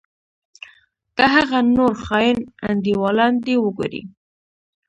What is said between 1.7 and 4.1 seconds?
نور خاين انډيوالان دې وګورې.